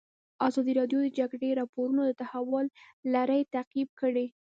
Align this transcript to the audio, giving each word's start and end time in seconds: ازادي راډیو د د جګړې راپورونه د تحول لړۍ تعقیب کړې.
ازادي 0.47 0.71
راډیو 0.79 0.99
د 1.03 1.05
د 1.07 1.15
جګړې 1.19 1.49
راپورونه 1.59 2.01
د 2.05 2.11
تحول 2.21 2.65
لړۍ 3.15 3.41
تعقیب 3.53 3.89
کړې. 4.01 4.25